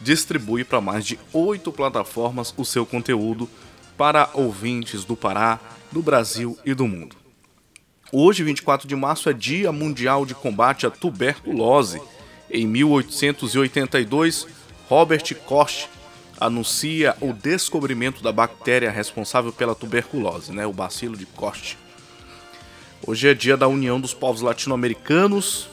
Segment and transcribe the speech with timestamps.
[0.01, 3.48] distribui para mais de oito plataformas o seu conteúdo
[3.97, 5.59] para ouvintes do Pará,
[5.91, 7.17] do Brasil e do mundo.
[8.13, 12.01] Hoje, 24 de março, é Dia Mundial de Combate à Tuberculose.
[12.51, 14.46] Em 1882,
[14.89, 15.89] Robert Koch
[16.39, 21.77] anuncia o descobrimento da bactéria responsável pela tuberculose, né, o bacilo de Koch.
[23.07, 25.69] Hoje é dia da União dos Povos Latino-Americanos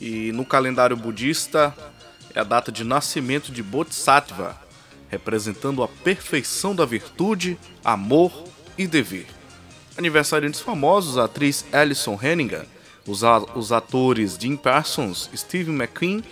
[0.00, 1.74] e no calendário budista
[2.34, 4.58] é a data de nascimento de Bodhisattva,
[5.08, 8.32] representando a perfeição da virtude, amor
[8.78, 9.26] e dever.
[9.96, 12.64] Aniversariantes famosos, a atriz Alison Hennigan,
[13.06, 13.22] os,
[13.54, 16.24] os atores Jim Parsons, Steve McQueen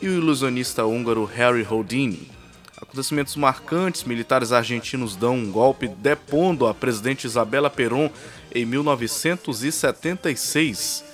[0.00, 2.33] e o ilusionista húngaro Harry Houdini.
[2.94, 8.08] Acontecimentos marcantes: militares argentinos dão um golpe depondo a presidente Isabela Perón
[8.54, 11.04] em 1976.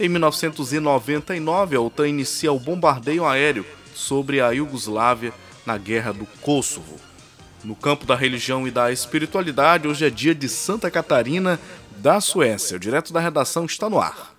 [0.00, 5.34] Em 1999, a OTAN inicia o bombardeio aéreo sobre a Iugoslávia
[5.66, 6.96] na Guerra do Kosovo.
[7.62, 11.60] No campo da religião e da espiritualidade, hoje é dia de Santa Catarina
[11.98, 12.78] da Suécia.
[12.78, 14.35] O direto da redação está no ar.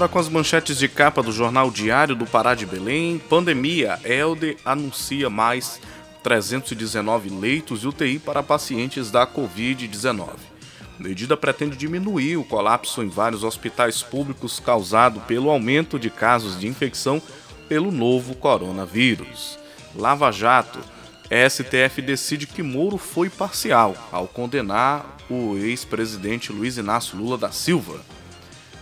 [0.00, 3.18] Agora com as manchetes de capa do jornal Diário do Pará de Belém.
[3.18, 4.00] Pandemia.
[4.02, 5.78] Elde anuncia mais
[6.22, 10.30] 319 leitos de UTI para pacientes da Covid-19.
[10.98, 16.66] Medida pretende diminuir o colapso em vários hospitais públicos causado pelo aumento de casos de
[16.66, 17.20] infecção
[17.68, 19.58] pelo novo coronavírus.
[19.94, 20.78] Lava Jato.
[21.28, 28.00] STF decide que Moro foi parcial ao condenar o ex-presidente Luiz Inácio Lula da Silva.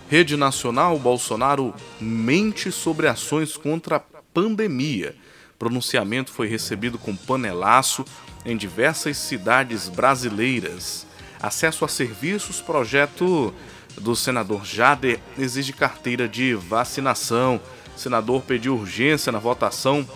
[0.08, 4.00] Rede Nacional, Bolsonaro mente sobre ações contra a
[4.32, 5.14] pandemia.
[5.58, 8.06] Pronunciamento foi recebido com panelaço
[8.42, 11.06] em diversas cidades brasileiras.
[11.42, 13.52] Acesso a serviços, projeto
[14.00, 17.60] do senador Jader exige carteira de vacinação.
[17.94, 20.08] Senador pediu urgência na votação.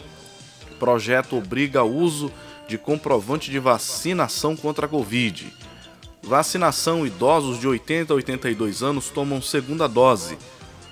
[0.79, 2.33] Projeto obriga uso
[2.67, 5.53] de comprovante de vacinação contra a Covid.
[6.23, 10.39] Vacinação: idosos de 80 a 82 anos tomam segunda dose.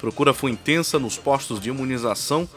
[0.00, 2.48] Procura foi intensa nos postos de imunização.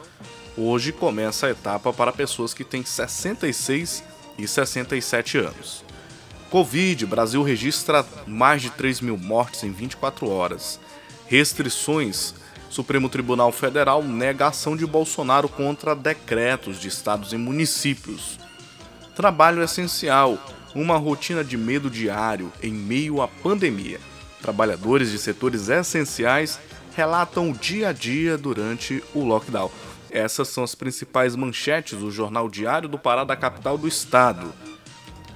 [0.57, 4.03] Hoje começa a etapa para pessoas que têm 66
[4.37, 5.83] e 67 anos.
[6.49, 10.79] Covid: Brasil registra mais de 3 mil mortes em 24 horas.
[11.27, 12.33] Restrições:
[12.69, 18.39] Supremo Tribunal Federal nega ação de Bolsonaro contra decretos de estados e municípios.
[19.15, 20.39] Trabalho essencial
[20.75, 23.99] uma rotina de medo diário em meio à pandemia.
[24.41, 26.59] Trabalhadores de setores essenciais
[26.95, 29.71] relatam o dia a dia durante o lockdown.
[30.11, 34.53] Essas são as principais manchetes do Jornal Diário do Pará da capital do estado.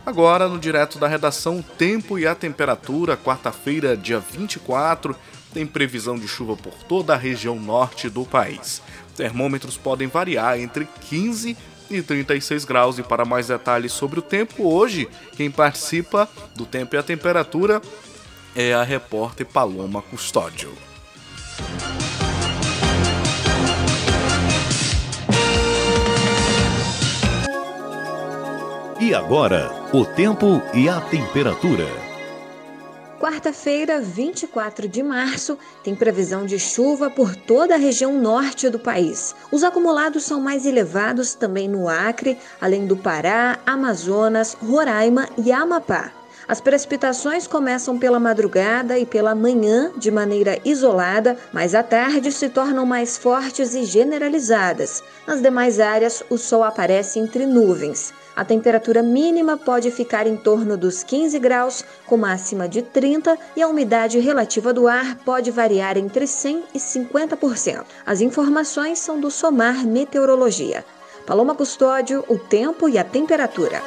[0.05, 5.15] Agora, no direto da redação, tempo e a temperatura, quarta-feira, dia 24,
[5.53, 8.81] tem previsão de chuva por toda a região norte do país.
[9.15, 11.57] Termômetros podem variar entre 15
[11.89, 12.97] e 36 graus.
[12.97, 17.81] E para mais detalhes sobre o tempo, hoje quem participa do tempo e a temperatura
[18.55, 20.71] é a repórter Paloma Custódio.
[28.99, 32.06] E agora, o tempo e a temperatura.
[33.19, 39.33] Quarta-feira, 24 de março, tem previsão de chuva por toda a região norte do país.
[39.51, 46.11] Os acumulados são mais elevados também no Acre, além do Pará, Amazonas, Roraima e Amapá.
[46.47, 52.47] As precipitações começam pela madrugada e pela manhã de maneira isolada, mas à tarde se
[52.49, 55.03] tornam mais fortes e generalizadas.
[55.25, 58.13] Nas demais áreas, o sol aparece entre nuvens.
[58.37, 63.63] A temperatura mínima pode ficar em torno dos 15 graus, com máxima de 30, e
[63.63, 67.83] a umidade relativa do ar pode variar entre 100 e 50%.
[68.05, 70.85] As informações são do Somar Meteorologia.
[71.25, 73.81] Paloma Custódio, o tempo e a temperatura.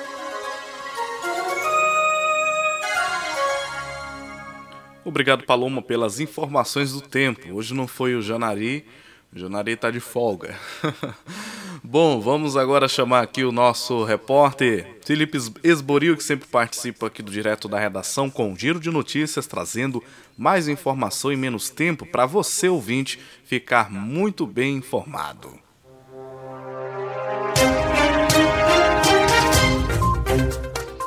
[5.04, 7.54] Obrigado, Paloma, pelas informações do tempo.
[7.54, 8.84] Hoje não foi o Janari,
[9.32, 10.56] Janari está de folga.
[11.82, 17.30] Bom, vamos agora chamar aqui o nosso repórter Felipe Esboril, que sempre participa aqui do
[17.30, 20.02] Direto da Redação com um giro de notícias, trazendo
[20.36, 25.58] mais informação em menos tempo para você, ouvinte, ficar muito bem informado.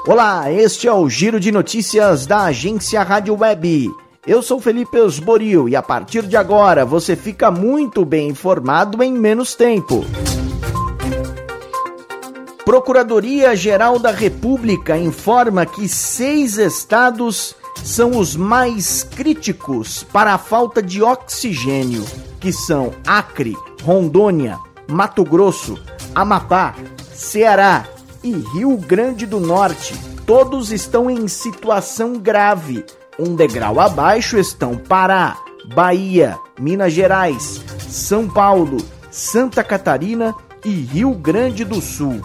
[0.07, 4.02] Olá, este é o Giro de Notícias da agência Rádio Web.
[4.25, 9.11] Eu sou Felipe Osborio e a partir de agora você fica muito bem informado em
[9.11, 10.05] menos tempo.
[12.63, 17.53] Procuradoria-Geral da República informa que seis estados
[17.83, 22.05] são os mais críticos para a falta de oxigênio,
[22.39, 25.77] que são Acre, Rondônia, Mato Grosso,
[26.15, 26.75] Amapá,
[27.13, 27.85] Ceará
[28.23, 29.93] e Rio Grande do Norte.
[30.25, 32.85] Todos estão em situação grave
[33.19, 35.37] um degrau abaixo estão Pará,
[35.73, 38.77] Bahia, Minas Gerais, São Paulo,
[39.11, 40.33] Santa Catarina
[40.65, 42.21] e Rio Grande do Sul.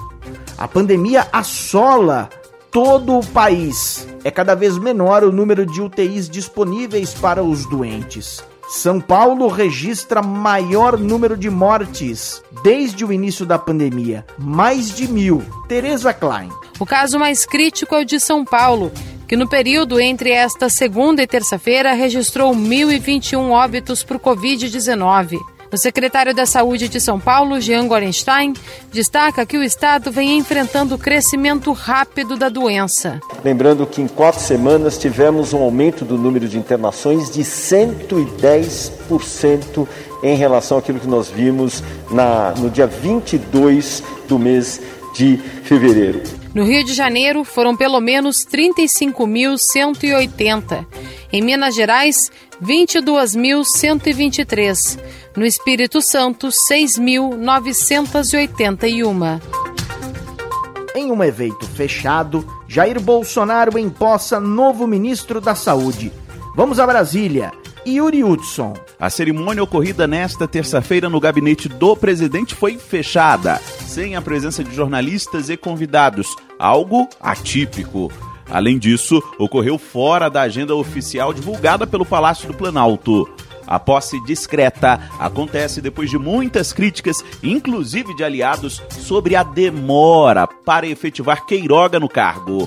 [0.56, 2.28] A pandemia assola
[2.70, 4.06] todo o país.
[4.24, 8.42] É cada vez menor o número de UTIs disponíveis para os doentes.
[8.68, 15.42] São Paulo registra maior número de mortes desde o início da pandemia, mais de mil.
[15.66, 16.50] Tereza Klein.
[16.78, 18.92] O caso mais crítico é o de São Paulo,
[19.28, 25.36] que no período entre esta segunda e terça-feira registrou 1.021 óbitos por Covid-19.
[25.70, 28.54] O secretário da Saúde de São Paulo, Jean Gorenstein,
[28.90, 33.20] destaca que o estado vem enfrentando o crescimento rápido da doença.
[33.44, 39.86] Lembrando que em quatro semanas tivemos um aumento do número de internações de 110%
[40.22, 44.80] em relação àquilo que nós vimos na, no dia 22 do mês
[45.14, 46.37] de fevereiro.
[46.54, 50.86] No Rio de Janeiro, foram pelo menos 35.180.
[51.32, 52.30] Em Minas Gerais,
[52.62, 54.98] 22.123.
[55.36, 59.42] No Espírito Santo, 6.981.
[60.94, 66.10] Em um evento fechado, Jair Bolsonaro empossa novo ministro da Saúde.
[66.56, 67.52] Vamos a Brasília.
[67.86, 68.74] Yuri Hudson.
[68.98, 73.56] A cerimônia ocorrida nesta terça-feira no gabinete do presidente foi fechada,
[73.86, 78.10] sem a presença de jornalistas e convidados, algo atípico.
[78.50, 83.28] Além disso, ocorreu fora da agenda oficial divulgada pelo Palácio do Planalto.
[83.66, 90.86] A posse discreta acontece depois de muitas críticas, inclusive de aliados, sobre a demora para
[90.86, 92.66] efetivar Queiroga no cargo.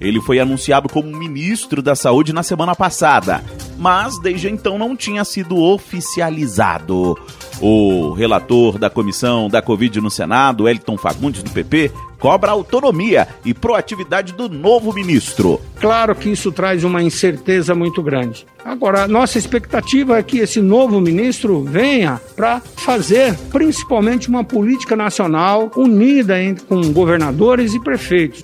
[0.00, 3.44] Ele foi anunciado como ministro da Saúde na semana passada,
[3.80, 7.18] mas desde então não tinha sido oficializado.
[7.60, 13.54] O relator da comissão da Covid no Senado, Elton Fagundes, do PP, cobra autonomia e
[13.54, 15.60] proatividade do novo ministro.
[15.80, 18.46] Claro que isso traz uma incerteza muito grande.
[18.62, 25.70] Agora, nossa expectativa é que esse novo ministro venha para fazer principalmente uma política nacional
[25.74, 26.34] unida
[26.68, 28.42] com governadores e prefeitos.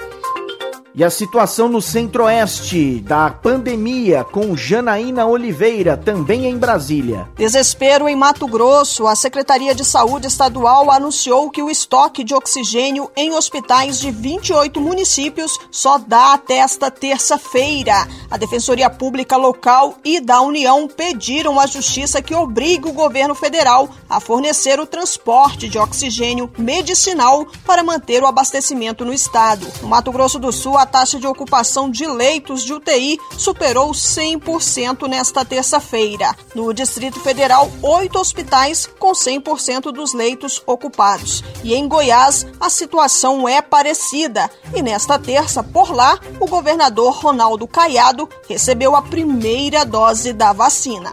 [0.99, 7.29] E a situação no centro-oeste da pandemia com Janaína Oliveira, também em Brasília.
[7.37, 9.07] Desespero em Mato Grosso.
[9.07, 14.81] A Secretaria de Saúde Estadual anunciou que o estoque de oxigênio em hospitais de 28
[14.81, 18.09] municípios só dá até esta terça-feira.
[18.31, 23.87] A Defensoria Pública Local e da União pediram à Justiça que obrigue o governo federal
[24.09, 29.67] a fornecer o transporte de oxigênio medicinal para manter o abastecimento no estado.
[29.83, 35.09] No Mato Grosso do Sul, a taxa de ocupação de leitos de UTI superou 100%
[35.09, 36.33] nesta terça-feira.
[36.55, 41.43] No Distrito Federal, oito hospitais com 100% dos leitos ocupados.
[41.65, 44.49] E em Goiás, a situação é parecida.
[44.73, 51.11] E nesta terça, por lá, o governador Ronaldo Caiado recebeu a primeira dose da vacina.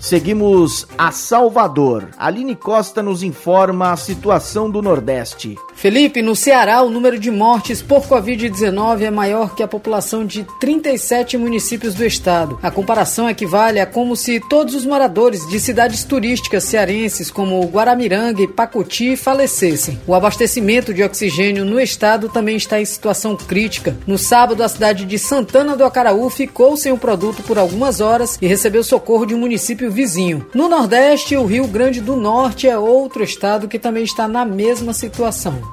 [0.00, 2.08] Seguimos a Salvador.
[2.16, 5.58] Aline Costa nos informa a situação do Nordeste.
[5.80, 10.46] Felipe, no Ceará, o número de mortes por Covid-19 é maior que a população de
[10.60, 12.58] 37 municípios do estado.
[12.62, 18.42] A comparação equivale a como se todos os moradores de cidades turísticas cearenses como Guaramiranga
[18.42, 19.98] e Pacuti falecessem.
[20.06, 23.96] O abastecimento de oxigênio no estado também está em situação crítica.
[24.06, 28.36] No sábado, a cidade de Santana do Acaraú ficou sem o produto por algumas horas
[28.42, 30.46] e recebeu socorro de um município vizinho.
[30.54, 34.92] No Nordeste, o Rio Grande do Norte é outro estado que também está na mesma
[34.92, 35.69] situação.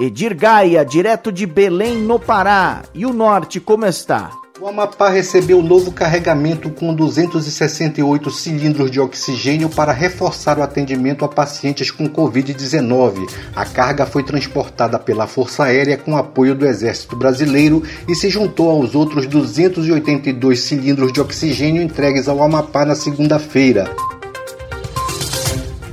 [0.00, 2.82] Edir Gaia, direto de Belém, no Pará.
[2.94, 4.30] E o norte, como está?
[4.60, 11.28] O Amapá recebeu novo carregamento com 268 cilindros de oxigênio para reforçar o atendimento a
[11.28, 13.28] pacientes com Covid-19.
[13.54, 18.68] A carga foi transportada pela Força Aérea com apoio do Exército Brasileiro e se juntou
[18.68, 23.88] aos outros 282 cilindros de oxigênio entregues ao Amapá na segunda-feira.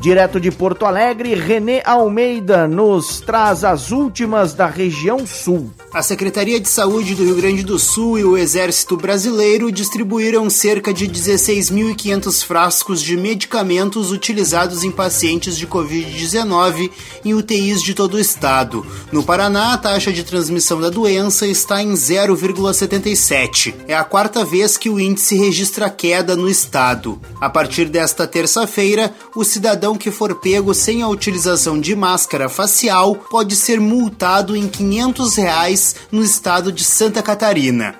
[0.05, 5.71] Direto de Porto Alegre, René Almeida nos traz as últimas da região sul.
[5.91, 10.93] A Secretaria de Saúde do Rio Grande do Sul e o Exército Brasileiro distribuíram cerca
[10.93, 16.91] de 16.500 frascos de medicamentos utilizados em pacientes de Covid-19
[17.23, 18.85] em UTIs de todo o estado.
[19.11, 23.73] No Paraná, a taxa de transmissão da doença está em 0,77.
[23.87, 27.19] É a quarta vez que o índice registra queda no estado.
[27.41, 33.15] A partir desta terça-feira, o cidadão que for pego sem a utilização de máscara facial
[33.15, 37.95] pode ser multado em 500 reais no estado de Santa Catarina.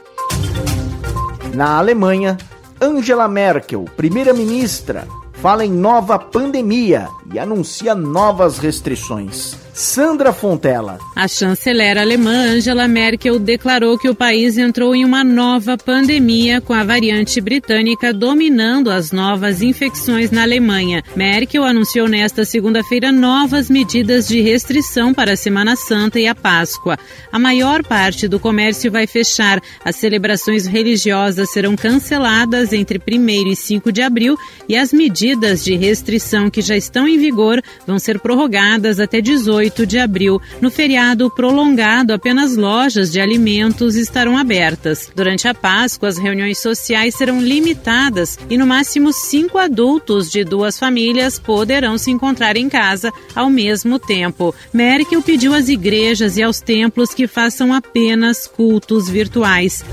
[1.53, 2.37] Na Alemanha,
[2.81, 5.07] Angela Merkel, primeira-ministra,
[5.41, 7.07] fala em nova pandemia
[7.39, 9.57] anuncia novas restrições.
[9.75, 10.99] Sandra Fontela.
[11.13, 16.71] A chanceler alemã Angela Merkel declarou que o país entrou em uma nova pandemia com
[16.71, 21.03] a variante britânica dominando as novas infecções na Alemanha.
[21.13, 26.97] Merkel anunciou nesta segunda-feira novas medidas de restrição para a Semana Santa e a Páscoa.
[27.29, 29.61] A maior parte do comércio vai fechar.
[29.83, 34.37] As celebrações religiosas serão canceladas entre 1 e 5 de abril
[34.69, 39.65] e as medidas de restrição que já estão em vigor vão ser prorrogadas até 18
[39.65, 40.41] 8 de abril.
[40.61, 45.09] No feriado prolongado, apenas lojas de alimentos estarão abertas.
[45.15, 50.77] Durante a Páscoa, as reuniões sociais serão limitadas e no máximo cinco adultos de duas
[50.77, 54.53] famílias poderão se encontrar em casa ao mesmo tempo.
[54.73, 59.83] Merkel pediu às igrejas e aos templos que façam apenas cultos virtuais.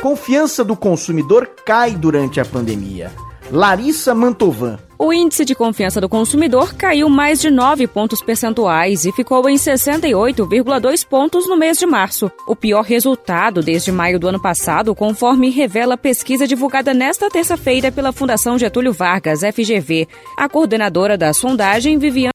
[0.00, 3.10] Confiança do consumidor cai durante a pandemia.
[3.50, 4.85] Larissa Mantovan.
[4.98, 9.56] O índice de confiança do consumidor caiu mais de 9 pontos percentuais e ficou em
[9.56, 15.50] 68,2 pontos no mês de março, o pior resultado desde maio do ano passado, conforme
[15.50, 20.08] revela a pesquisa divulgada nesta terça-feira pela Fundação Getúlio Vargas, FGV.
[20.34, 22.30] A coordenadora da sondagem, Viviane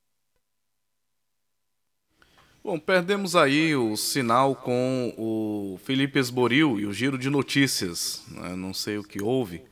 [2.63, 8.23] Bom, perdemos aí o sinal com o Felipe Esboril e o giro de notícias.
[8.29, 8.55] Né?
[8.55, 9.63] Não sei o que houve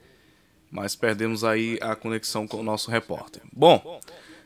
[0.72, 3.42] mas perdemos aí a conexão com o nosso repórter.
[3.52, 4.00] Bom,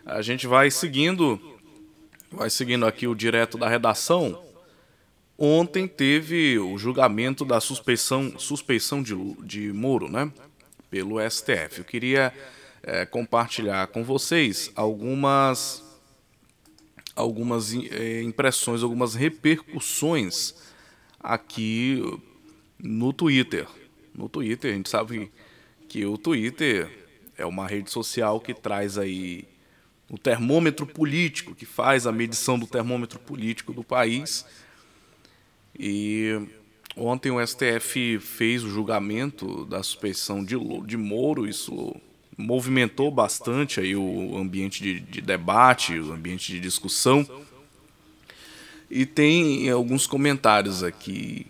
[0.06, 1.40] a gente vai seguindo,
[2.32, 4.42] vai seguindo aqui o direto da redação.
[5.38, 10.32] Ontem teve o julgamento da suspeição, suspeição de, de Moro, né?
[10.90, 11.80] Pelo STF.
[11.80, 12.34] Eu queria
[12.84, 15.84] é, compartilhar com vocês algumas,
[17.16, 20.54] algumas é, impressões, algumas repercussões
[21.20, 22.02] aqui
[22.78, 23.68] no Twitter.
[24.14, 25.32] No Twitter, a gente sabe que
[26.06, 26.90] o Twitter
[27.38, 29.46] é uma rede social que traz aí
[30.10, 34.46] o termômetro político, que faz a medição do termômetro político do país.
[35.78, 36.40] E
[36.96, 41.96] ontem o STF fez o julgamento da suspeição de, de Moro, isso
[42.38, 47.28] movimentou bastante aí o ambiente de, de debate, o ambiente de discussão.
[48.90, 51.48] E tem alguns comentários aqui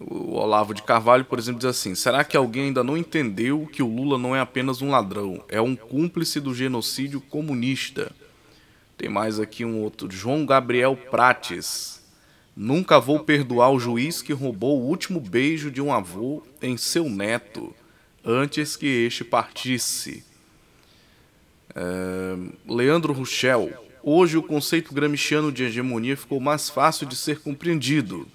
[0.00, 3.82] o Olavo de Carvalho, por exemplo, diz assim: será que alguém ainda não entendeu que
[3.82, 8.12] o Lula não é apenas um ladrão, é um cúmplice do genocídio comunista?
[8.96, 12.02] Tem mais aqui um outro, João Gabriel Prates.
[12.56, 17.08] Nunca vou perdoar o juiz que roubou o último beijo de um avô em seu
[17.08, 17.74] neto,
[18.24, 20.24] antes que este partisse.
[21.74, 22.36] É,
[22.72, 23.72] Leandro Ruchel.
[24.00, 28.28] Hoje, o conceito gramsciano de hegemonia ficou mais fácil de ser compreendido.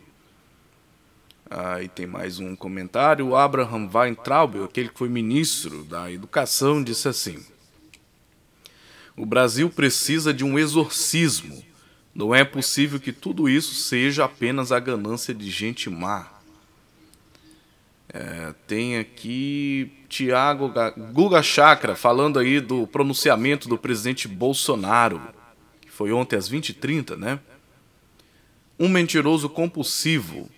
[1.49, 3.35] Aí tem mais um comentário.
[3.35, 7.43] Abraham Weintraub, aquele que foi ministro da Educação, disse assim:
[9.17, 11.63] O Brasil precisa de um exorcismo.
[12.13, 16.27] Não é possível que tudo isso seja apenas a ganância de gente má.
[18.11, 20.73] É, tem aqui Tiago
[21.13, 25.21] Guga Chakra falando aí do pronunciamento do presidente Bolsonaro
[25.99, 27.41] foi ontem às 20h30, né?
[28.79, 30.49] Um mentiroso compulsivo.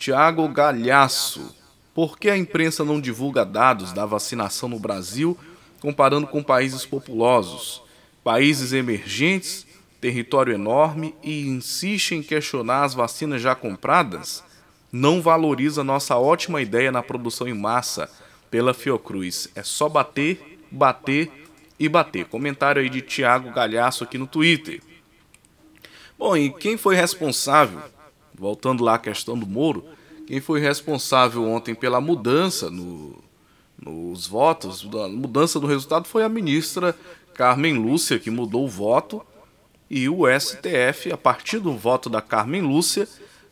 [0.00, 1.54] Tiago Galhaço.
[1.94, 5.36] Por que a imprensa não divulga dados da vacinação no Brasil
[5.78, 7.82] comparando com países populosos,
[8.24, 9.66] países emergentes,
[10.00, 14.42] território enorme e insiste em questionar as vacinas já compradas?
[14.90, 18.10] Não valoriza nossa ótima ideia na produção em massa
[18.50, 19.50] pela Fiocruz.
[19.54, 21.30] É só bater, bater
[21.78, 22.24] e bater.
[22.24, 24.80] Comentário aí de Tiago Galhaço aqui no Twitter.
[26.18, 27.82] Bom, e quem foi responsável,
[28.40, 29.84] voltando lá à questão do Moro,
[30.26, 33.22] quem foi responsável ontem pela mudança no,
[33.78, 36.96] nos votos, a mudança do resultado foi a ministra
[37.34, 39.22] Carmen Lúcia, que mudou o voto,
[39.90, 43.06] e o STF, a partir do voto da Carmen Lúcia,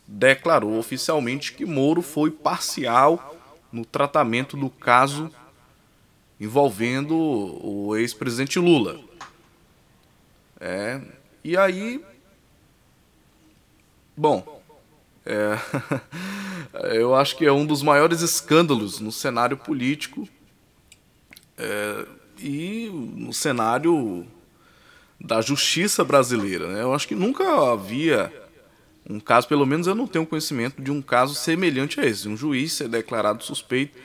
[0.07, 3.35] declarou oficialmente que Moro foi parcial
[3.71, 5.29] no tratamento do caso
[6.39, 8.99] envolvendo o ex-presidente Lula.
[10.59, 10.99] É,
[11.43, 12.03] e aí,
[14.17, 14.58] bom,
[15.29, 20.27] é, eu acho que é um dos maiores escândalos no cenário político
[21.57, 22.05] é,
[22.39, 24.25] e no cenário
[25.19, 26.67] da justiça brasileira.
[26.67, 26.81] Né?
[26.81, 28.33] Eu acho que nunca havia
[29.09, 32.27] um caso, pelo menos eu não tenho conhecimento de um caso semelhante a esse.
[32.27, 33.97] Um juiz ser declarado suspeito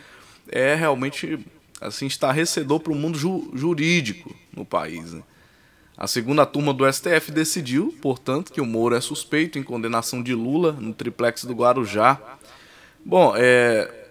[0.49, 1.39] é realmente
[1.81, 5.13] assim estarrecedor para o mundo ju jurídico no país.
[5.13, 5.23] Né?
[5.97, 10.35] A segunda turma do STF decidiu, portanto, que o Moro é suspeito em condenação de
[10.35, 12.21] Lula no triplex do Guarujá.
[13.05, 14.09] Bom, é...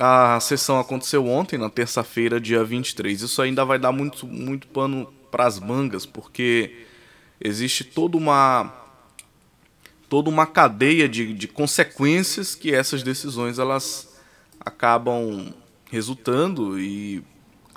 [0.00, 3.22] a sessão aconteceu ontem, na terça-feira, dia 23.
[3.22, 6.84] Isso ainda vai dar muito, muito pano para as mangas, porque
[7.40, 8.74] existe toda uma
[10.08, 14.08] toda uma cadeia de, de consequências que essas decisões elas
[14.58, 15.52] acabam
[15.90, 17.22] resultando e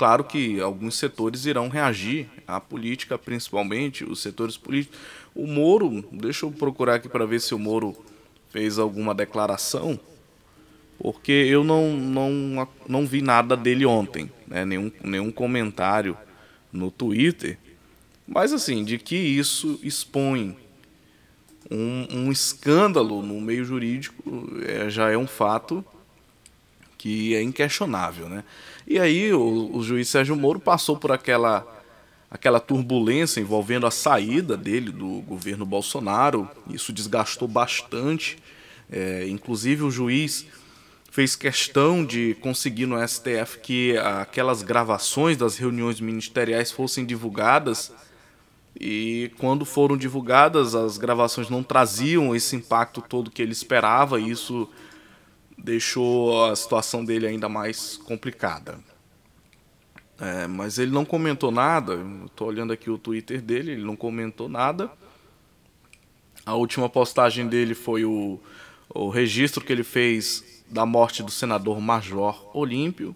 [0.01, 4.97] claro que alguns setores irão reagir à política, principalmente os setores políticos.
[5.35, 7.95] O Moro, deixa eu procurar aqui para ver se o Moro
[8.49, 9.99] fez alguma declaração,
[10.97, 14.65] porque eu não, não, não vi nada dele ontem, né?
[14.65, 16.17] nenhum, nenhum comentário
[16.73, 17.59] no Twitter,
[18.27, 20.57] mas assim, de que isso expõe
[21.69, 25.85] um, um escândalo no meio jurídico é, já é um fato
[27.01, 28.43] que é inquestionável, né?
[28.85, 31.65] E aí o, o juiz Sérgio Moro passou por aquela
[32.29, 36.47] aquela turbulência envolvendo a saída dele do governo Bolsonaro.
[36.69, 38.37] Isso desgastou bastante.
[38.89, 40.45] É, inclusive o juiz
[41.09, 47.91] fez questão de conseguir no STF que aquelas gravações das reuniões ministeriais fossem divulgadas.
[48.79, 54.19] E quando foram divulgadas, as gravações não traziam esse impacto todo que ele esperava.
[54.21, 54.69] E isso
[55.63, 58.79] deixou a situação dele ainda mais complicada.
[60.19, 61.99] É, mas ele não comentou nada.
[62.25, 64.91] Estou olhando aqui o Twitter dele, ele não comentou nada.
[66.45, 68.39] A última postagem dele foi o,
[68.89, 73.15] o registro que ele fez da morte do senador Major Olímpio.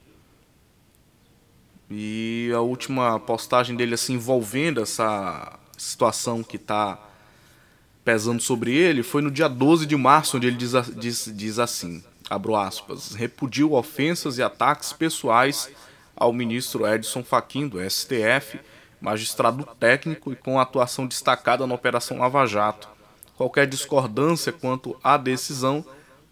[1.89, 6.99] E a última postagem dele assim envolvendo essa situação que está
[8.03, 12.03] pesando sobre ele foi no dia 12 de março, onde ele diz, diz, diz assim:
[12.29, 15.69] abro aspas, repudiu ofensas e ataques pessoais
[16.15, 18.59] ao ministro Edson Fachin do STF,
[18.99, 22.87] magistrado técnico e com atuação destacada na Operação Lava Jato.
[23.35, 25.85] Qualquer discordância quanto à decisão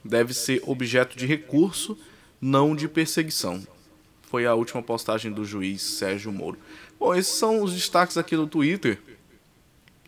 [0.03, 1.97] deve ser objeto de recurso,
[2.41, 3.65] não de perseguição.
[4.23, 6.57] Foi a última postagem do juiz Sérgio Moro.
[6.99, 8.99] Bom, esses são os destaques aqui do Twitter.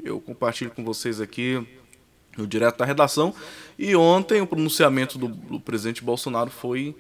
[0.04, 1.66] Eu compartilho com vocês aqui
[2.38, 3.34] no direto da redação.
[3.78, 6.96] E ontem o pronunciamento do, do, presidente Bolsonaro foi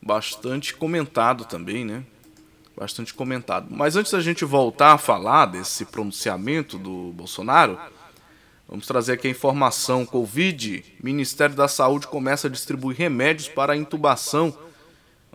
[0.00, 2.04] bastante comentado também, né?
[2.76, 3.68] Bastante comentado.
[3.70, 7.78] Mas antes da gente voltar a falar desse pronunciamento do Bolsonaro,
[8.68, 14.56] vamos trazer aqui a informação: Covid, Ministério da Saúde começa a distribuir remédios para intubação.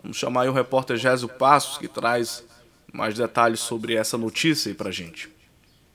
[0.02, 2.44] Vamos chamar aí o repórter Gésio Passos, que traz
[2.92, 5.35] mais detalhes sobre essa notícia aí pra gente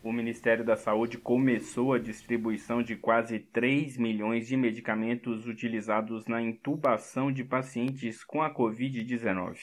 [0.03, 6.41] o Ministério da Saúde começou a distribuição de quase 3 milhões de medicamentos utilizados na
[6.41, 9.57] intubação de pacientes com a Covid-19.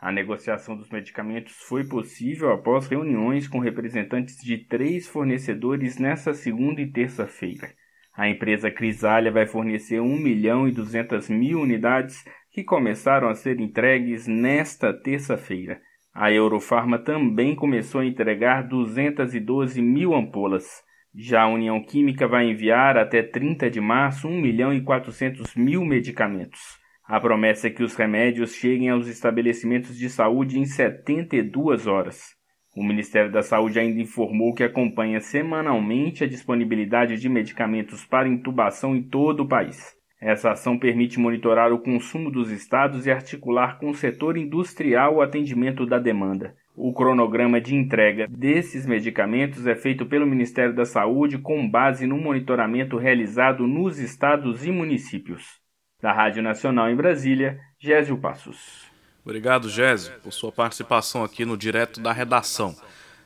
[0.00, 6.80] A negociação dos medicamentos foi possível após reuniões com representantes de três fornecedores nesta segunda
[6.80, 7.72] e terça-feira.
[8.16, 13.60] A empresa Crisália vai fornecer 1 milhão e 200 mil unidades que começaram a ser
[13.60, 15.80] entregues nesta terça-feira.
[16.16, 20.64] A Eurofarma também começou a entregar 212 mil ampolas.
[21.12, 25.84] Já a União Química vai enviar até 30 de março 1 milhão e 400 mil
[25.84, 26.78] medicamentos.
[27.04, 32.36] A promessa é que os remédios cheguem aos estabelecimentos de saúde em 72 horas.
[32.76, 38.94] O Ministério da Saúde ainda informou que acompanha semanalmente a disponibilidade de medicamentos para intubação
[38.94, 39.93] em todo o país.
[40.24, 45.20] Essa ação permite monitorar o consumo dos estados e articular com o setor industrial o
[45.20, 46.56] atendimento da demanda.
[46.74, 52.16] O cronograma de entrega desses medicamentos é feito pelo Ministério da Saúde com base no
[52.16, 55.60] monitoramento realizado nos estados e municípios.
[56.00, 58.90] Da Rádio Nacional em Brasília, Gésio Passos.
[59.22, 62.74] Obrigado, Gésio, por sua participação aqui no Direto da Redação.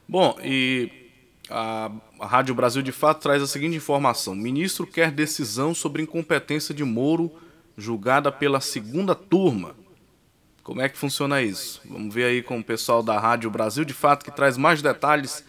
[0.09, 1.08] Bom, e
[1.51, 6.85] a, Rádio Brasil de Fato traz a seguinte informação: ministro quer decisão sobre incompetência de
[6.85, 7.33] Moro
[7.77, 9.75] julgada pela segunda turma.
[10.63, 11.81] Como é que funciona isso?
[11.85, 15.45] Vamos ver aí com o pessoal da Rádio Brasil de Fato que traz mais detalhes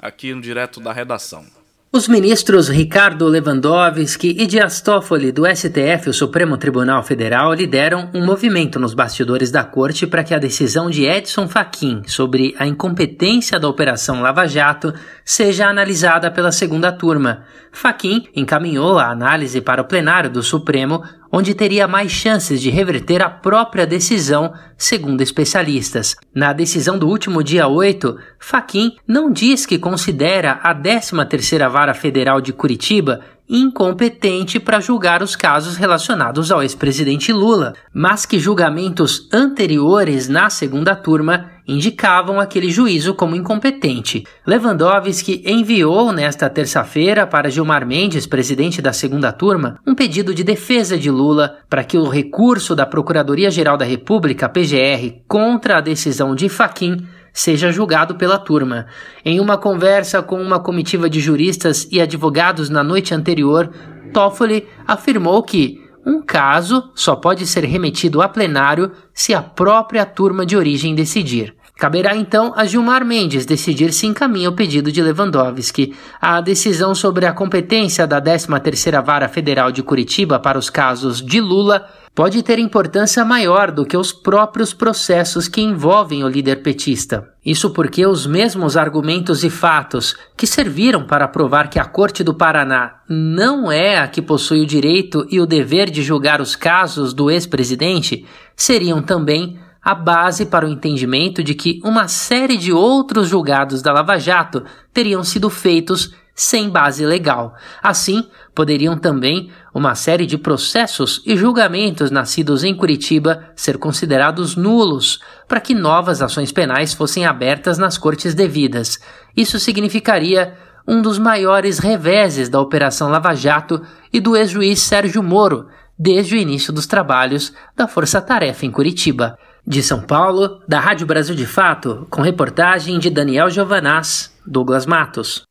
[0.00, 1.44] aqui no Direto da Redação.
[1.92, 8.24] Os ministros Ricardo Lewandowski e Dias Toffoli do STF, o Supremo Tribunal Federal, lideram um
[8.24, 13.58] movimento nos bastidores da corte para que a decisão de Edson Fachin sobre a incompetência
[13.58, 17.42] da Operação Lava Jato seja analisada pela segunda turma.
[17.72, 23.22] Fachin encaminhou a análise para o plenário do Supremo onde teria mais chances de reverter
[23.22, 26.16] a própria decisão, segundo especialistas.
[26.34, 32.40] Na decisão do último dia 8, Faquim não diz que considera a 13ª Vara Federal
[32.40, 40.28] de Curitiba incompetente para julgar os casos relacionados ao ex-presidente Lula, mas que julgamentos anteriores
[40.28, 44.24] na segunda turma indicavam aquele juízo como incompetente.
[44.46, 50.96] Lewandowski enviou nesta terça-feira para Gilmar Mendes, presidente da segunda turma, um pedido de defesa
[50.96, 56.48] de Lula para que o recurso da Procuradoria-Geral da República, PGR, contra a decisão de
[56.48, 58.86] Faquim seja julgado pela turma.
[59.24, 63.70] Em uma conversa com uma comitiva de juristas e advogados na noite anterior,
[64.12, 70.46] Toffoli afirmou que um caso só pode ser remetido a plenário se a própria turma
[70.46, 71.54] de origem decidir.
[71.80, 75.96] Caberá então a Gilmar Mendes decidir se encaminha o pedido de Lewandowski.
[76.20, 81.40] A decisão sobre a competência da 13ª Vara Federal de Curitiba para os casos de
[81.40, 87.26] Lula pode ter importância maior do que os próprios processos que envolvem o líder petista.
[87.42, 92.34] Isso porque os mesmos argumentos e fatos que serviram para provar que a Corte do
[92.34, 97.14] Paraná não é a que possui o direito e o dever de julgar os casos
[97.14, 103.28] do ex-presidente seriam também a base para o entendimento de que uma série de outros
[103.28, 107.54] julgados da Lava Jato teriam sido feitos sem base legal.
[107.82, 115.20] Assim, poderiam também uma série de processos e julgamentos nascidos em Curitiba ser considerados nulos
[115.46, 118.98] para que novas ações penais fossem abertas nas cortes devidas.
[119.36, 120.56] Isso significaria
[120.88, 126.38] um dos maiores reveses da Operação Lava Jato e do ex-juiz Sérgio Moro desde o
[126.38, 129.36] início dos trabalhos da Força Tarefa em Curitiba.
[129.66, 135.42] De São Paulo, da Rádio Brasil de Fato, com reportagem de Daniel Giovanaz, Douglas Matos.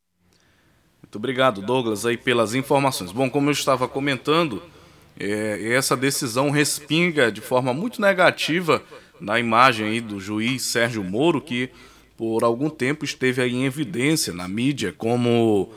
[1.02, 3.12] Muito obrigado, Douglas, aí pelas informações.
[3.12, 4.62] Bom, como eu estava comentando,
[5.18, 8.82] é, essa decisão respinga de forma muito negativa
[9.20, 11.70] na imagem aí do juiz Sérgio Moro, que
[12.16, 15.70] por algum tempo esteve aí em evidência na mídia como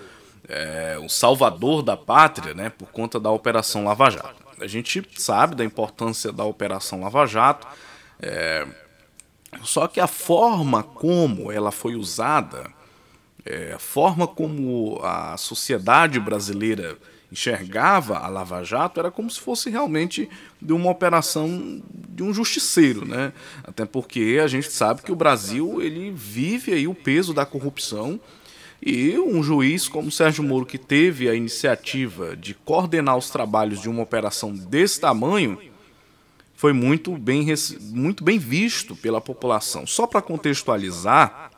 [0.47, 4.43] é, o salvador da pátria, né, por conta da Operação Lava Jato.
[4.59, 7.67] A gente sabe da importância da Operação Lava Jato,
[8.23, 8.67] é,
[9.63, 12.71] só que a forma como ela foi usada,
[13.45, 16.97] é, a forma como a sociedade brasileira
[17.31, 20.29] enxergava a Lava Jato era como se fosse realmente
[20.61, 23.33] de uma operação de um justiceiro, né?
[23.63, 28.19] Até porque a gente sabe que o Brasil ele vive aí o peso da corrupção
[28.85, 33.89] e um juiz como Sérgio Moro que teve a iniciativa de coordenar os trabalhos de
[33.89, 35.57] uma operação desse tamanho,
[36.63, 37.47] foi muito bem,
[37.91, 39.85] muito bem visto pela população.
[39.85, 41.51] Só para contextualizar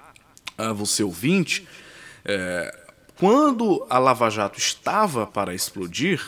[0.57, 1.67] a você ouvinte,
[2.25, 2.75] é,
[3.19, 6.19] quando a Lava Jato estava para explodir,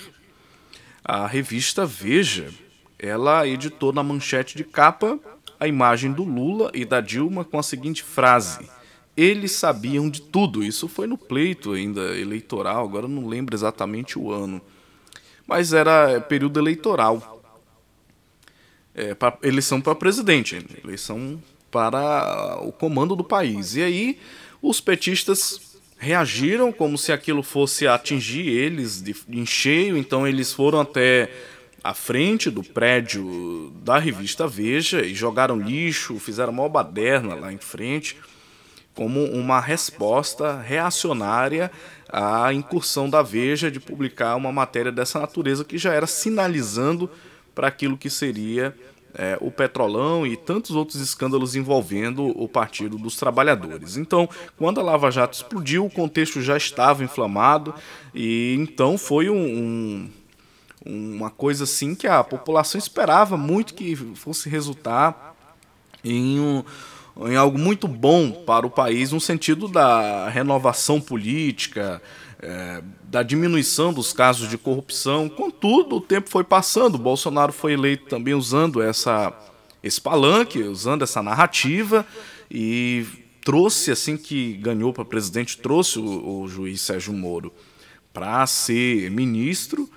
[1.04, 2.54] a revista Veja,
[3.00, 5.20] ela editou na manchete de capa
[5.60, 8.70] a imagem do Lula e da Dilma com a seguinte frase:
[9.18, 10.64] eles sabiam de tudo.
[10.64, 14.62] Isso foi no pleito ainda eleitoral, agora não lembro exatamente o ano.
[15.48, 17.37] Mas era período eleitoral
[18.98, 23.76] é, pra, eleição para presidente, eleição para o comando do país.
[23.76, 24.20] E aí
[24.62, 30.82] os petistas reagiram como se aquilo fosse atingir eles de, em cheio, então eles foram
[30.82, 31.30] até
[31.84, 37.58] a frente do prédio da revista Veja e jogaram lixo, fizeram uma baderna lá em
[37.58, 38.18] frente,
[38.94, 41.72] como uma resposta reacionária
[42.10, 47.10] à incursão da Veja de publicar uma matéria dessa natureza que já era sinalizando
[47.58, 48.72] para aquilo que seria
[49.16, 53.98] é, o Petrolão e tantos outros escândalos envolvendo o Partido dos Trabalhadores.
[53.98, 57.74] Então, quando a Lava Jato explodiu, o contexto já estava inflamado
[58.14, 60.12] e então foi um,
[60.86, 65.36] um, uma coisa assim que a população esperava muito que fosse resultar
[66.04, 66.64] em um
[67.26, 72.00] em algo muito bom para o país no sentido da renovação política,
[72.40, 75.28] é, da diminuição dos casos de corrupção.
[75.30, 76.98] Contudo, o tempo foi passando.
[76.98, 79.34] Bolsonaro foi eleito também usando essa,
[79.84, 82.06] esse palanque, usando essa narrativa
[82.50, 83.06] e
[83.44, 87.54] trouxe, assim que ganhou para presidente, trouxe o, o juiz Sérgio Moro
[88.14, 89.90] para ser ministro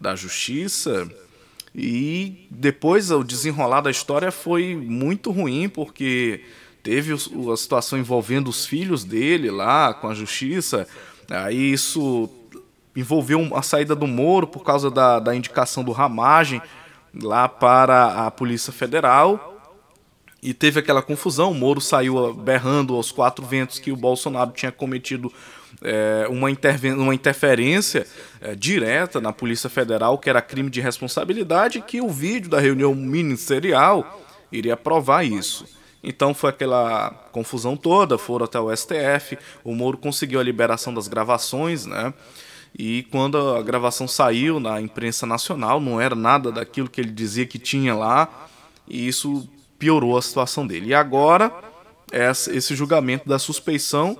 [0.00, 1.08] da Justiça.
[1.74, 6.42] E depois o desenrolar da história foi muito ruim, porque
[6.82, 10.88] teve a situação envolvendo os filhos dele lá com a justiça.
[11.30, 12.28] Aí isso
[12.94, 16.60] envolveu a saída do Moro por causa da, da indicação do Ramagem
[17.14, 19.46] lá para a Polícia Federal.
[20.42, 24.72] E teve aquela confusão, o Moro saiu berrando aos quatro ventos que o Bolsonaro tinha
[24.72, 25.30] cometido
[25.82, 26.48] é, uma,
[26.96, 28.06] uma interferência
[28.40, 32.94] é, direta na Polícia Federal, que era crime de responsabilidade, que o vídeo da reunião
[32.94, 35.66] ministerial iria provar isso.
[36.02, 41.08] Então foi aquela confusão toda, foram até o STF, o Moro conseguiu a liberação das
[41.08, 42.14] gravações, né?
[42.78, 47.44] E quando a gravação saiu na imprensa nacional, não era nada daquilo que ele dizia
[47.44, 48.48] que tinha lá,
[48.88, 50.90] e isso piorou a situação dele.
[50.90, 51.52] E agora,
[52.12, 54.16] esse julgamento da suspeição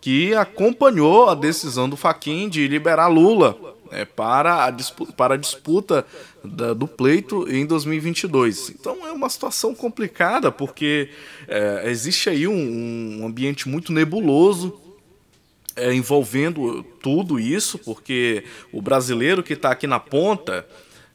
[0.00, 3.56] que acompanhou a decisão do Faquin de liberar Lula
[3.92, 6.04] é, para, a disputa, para a disputa
[6.42, 8.70] da, do pleito em 2022.
[8.70, 11.10] Então é uma situação complicada, porque
[11.46, 14.80] é, existe aí um, um, ambiente muito nebuloso
[15.76, 20.66] é, envolvendo tudo isso, porque o brasileiro que está aqui na ponta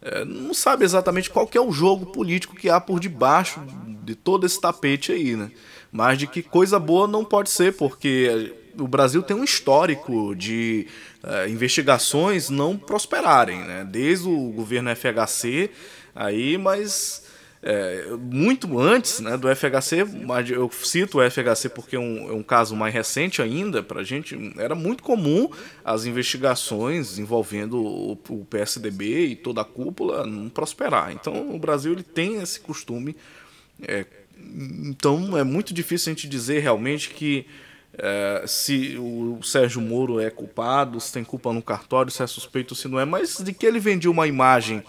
[0.01, 3.61] é, não sabe exatamente qual é o jogo político que há por debaixo
[4.03, 5.51] de todo esse tapete aí, né?
[5.91, 10.87] Mas de que coisa boa não pode ser, porque o Brasil tem um histórico de
[11.23, 13.87] uh, investigações não prosperarem, né?
[13.89, 15.69] Desde o governo FHC
[16.15, 17.27] aí, mas
[17.61, 20.05] é, muito antes né, do FHC,
[20.49, 24.03] eu cito o FHC porque é um, é um caso mais recente ainda para a
[24.03, 25.49] gente, era muito comum
[25.83, 31.11] as investigações envolvendo o, o, PSDB e toda a cúpula não prosperar.
[31.11, 33.15] Então o Brasil ele tem esse costume.
[33.81, 34.05] É,
[34.85, 37.45] então é muito difícil a gente dizer realmente que
[37.97, 42.75] é, se o Sérgio Moro é culpado, se tem culpa no cartório, se é suspeito,
[42.75, 44.83] se não é, mas de que ele vendia uma imagem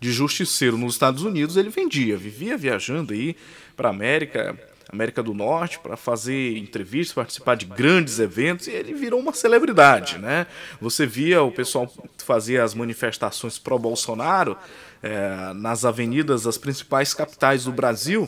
[0.00, 3.36] de justiceiro nos Estados Unidos, ele vendia, vivia viajando aí
[3.76, 4.58] para América,
[4.90, 10.18] América do Norte, para fazer entrevistas, participar de grandes eventos, e ele virou uma celebridade,
[10.18, 10.46] né?
[10.80, 14.56] Você via o pessoal fazer as manifestações pró-Bolsonaro
[15.02, 18.26] é, nas avenidas das principais capitais do Brasil,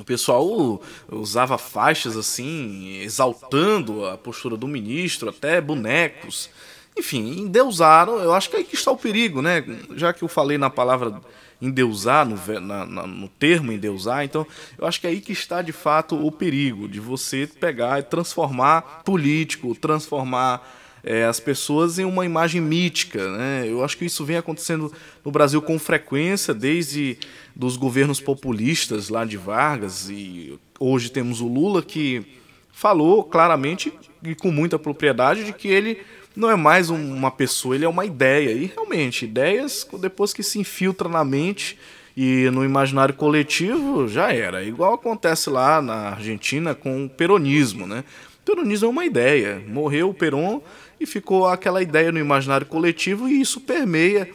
[0.00, 0.80] o pessoal
[1.10, 6.50] usava faixas assim, exaltando a postura do ministro, até bonecos.
[6.96, 8.18] Enfim, endeusaram.
[8.18, 9.64] Eu acho que aí que está o perigo, né?
[9.96, 11.20] Já que eu falei na palavra
[11.60, 15.72] endeusar, no, na, na, no termo endeusar, então eu acho que aí que está de
[15.72, 22.26] fato o perigo de você pegar e transformar político, transformar é, as pessoas em uma
[22.26, 23.30] imagem mítica.
[23.38, 23.64] Né?
[23.68, 24.92] Eu acho que isso vem acontecendo
[25.24, 27.16] no Brasil com frequência, desde
[27.54, 32.26] dos governos populistas lá de Vargas, e hoje temos o Lula que
[32.72, 33.90] falou claramente
[34.22, 35.98] e com muita propriedade de que ele
[36.36, 38.50] não é mais uma pessoa, ele é uma ideia.
[38.50, 41.78] E realmente, ideias, depois que se infiltra na mente
[42.14, 44.62] e no imaginário coletivo, já era.
[44.62, 48.04] Igual acontece lá na Argentina com o peronismo, né?
[48.42, 49.62] O peronismo é uma ideia.
[49.66, 50.62] Morreu o Peron,
[50.98, 54.28] e ficou aquela ideia no imaginário coletivo e isso permeia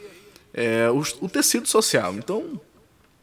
[0.54, 2.14] é, o, o, tecido social.
[2.14, 2.60] Então,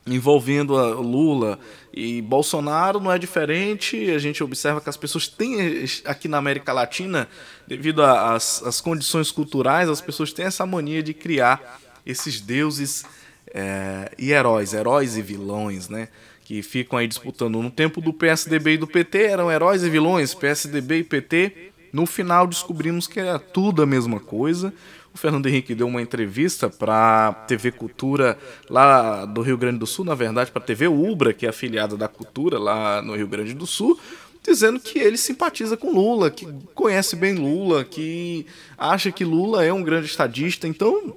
[0.06, 1.60] envolvendo Lula
[1.93, 4.10] e Bolsonaro não é diferente.
[4.12, 7.28] A gente observa que as pessoas têm aqui na América Latina,
[7.67, 13.06] devido às condições culturais, as pessoas têm essa mania de criar esses deuses
[13.54, 16.10] é, e heróis, heróis e vilões, né?
[16.43, 17.62] Que ficam aí disputando.
[17.62, 22.06] No tempo do PSDB e do PT eram heróis e vilões, PSDB e PT no
[22.06, 24.73] final descobrimos que era tudo a mesma coisa.
[25.13, 28.38] O Fernando Henrique deu uma entrevista para TV Cultura
[28.69, 31.97] lá do Rio Grande do Sul, na verdade, para a TV Ubra, que é afiliada
[31.97, 33.99] da Cultura lá no Rio Grande do Sul,
[34.43, 38.45] dizendo que ele simpatiza com Lula, que conhece bem Lula, que
[38.78, 40.67] acha que Lula é um grande estadista.
[40.67, 41.15] Então,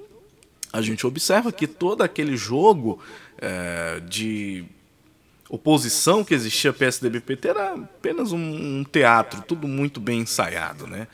[0.71, 2.99] a gente observa que todo aquele jogo
[3.37, 4.65] é, de
[5.53, 11.07] oposição que existia PSDB-PT era apenas um, teatro, tudo muito bem ensaiado, né?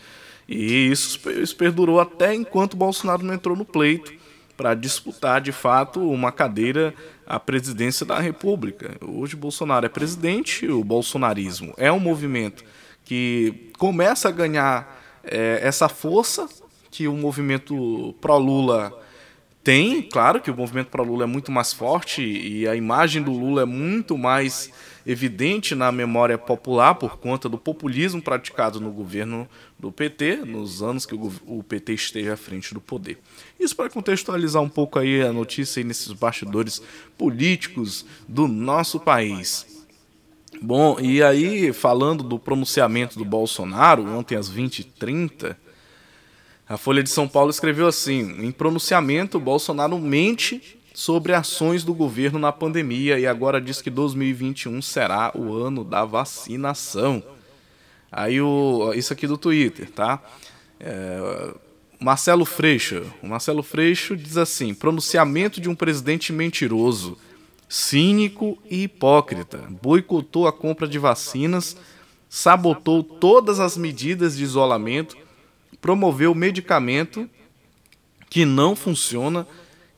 [0.47, 4.13] E isso, isso perdurou até enquanto Bolsonaro não entrou no pleito
[4.55, 6.93] para disputar de fato uma cadeira
[7.27, 8.95] à presidência da República.
[9.01, 12.63] Hoje Bolsonaro é presidente, o bolsonarismo é um movimento
[13.03, 16.47] que começa a ganhar é, essa força
[16.89, 18.97] que o movimento pró-Lula
[19.69, 23.31] tem, claro que o movimento para Lula é muito mais forte e a imagem do
[23.31, 24.71] Lula é muito mais
[25.05, 31.05] evidente na memória popular por conta do populismo praticado no governo do PT, nos anos
[31.05, 33.19] que o, PT esteve à frente do poder.
[33.59, 36.81] Isso para contextualizar um pouco aí a notícia aí nesses bastidores
[37.15, 39.85] políticos do nosso país.
[40.59, 45.55] Bom, e aí falando do pronunciamento do Bolsonaro, ontem às 20h30,
[46.69, 52.37] a Folha de São Paulo escreveu assim: em pronunciamento, Bolsonaro mente sobre ações do governo
[52.37, 57.23] na pandemia e agora diz que 2021 será o ano da vacinação.
[58.11, 60.21] Aí o isso aqui do Twitter, tá?
[60.79, 61.53] É,
[61.99, 67.17] Marcelo Freixo, o Marcelo Freixo diz assim: pronunciamento de um presidente mentiroso,
[67.67, 71.75] cínico e hipócrita, boicotou a compra de vacinas,
[72.29, 75.17] sabotou todas as medidas de isolamento
[75.81, 77.29] promoveu medicamento
[78.29, 79.47] que não funciona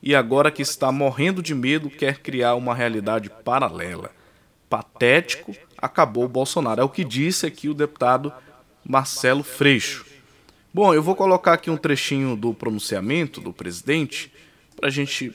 [0.02, 4.10] e agora que está morrendo de medo quer criar uma realidade paralela.
[4.68, 6.80] Patético, acabou o Bolsonaro.
[6.80, 8.32] É o que disse aqui o deputado
[8.84, 10.06] Marcelo Freixo.
[10.74, 14.32] Bom, eu vou colocar aqui um trechinho do pronunciamento do presidente
[14.74, 15.32] para a gente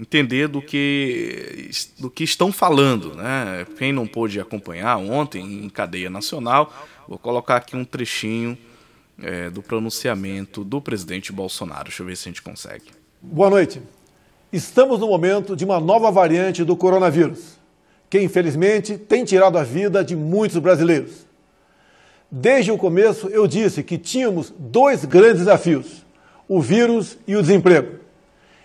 [0.00, 3.14] entender do que, do que estão falando.
[3.14, 3.66] Né?
[3.78, 6.74] Quem não pôde acompanhar ontem em cadeia nacional,
[7.06, 8.56] vou colocar aqui um trechinho
[9.22, 11.84] é, do pronunciamento do presidente Bolsonaro.
[11.84, 12.86] Deixa eu ver se a gente consegue.
[13.20, 13.80] Boa noite.
[14.52, 17.56] Estamos no momento de uma nova variante do coronavírus,
[18.10, 21.26] que infelizmente tem tirado a vida de muitos brasileiros.
[22.30, 26.04] Desde o começo eu disse que tínhamos dois grandes desafios:
[26.48, 28.00] o vírus e o desemprego.